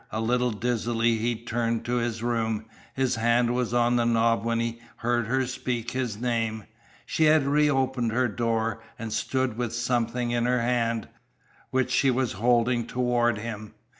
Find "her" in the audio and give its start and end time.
5.27-5.45, 8.11-8.27, 10.47-10.61